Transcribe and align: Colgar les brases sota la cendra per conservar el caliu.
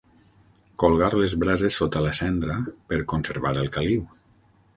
Colgar 0.83 1.09
les 1.23 1.35
brases 1.43 1.77
sota 1.81 2.01
la 2.07 2.15
cendra 2.21 2.57
per 2.89 3.01
conservar 3.13 3.53
el 3.67 3.71
caliu. 3.79 4.03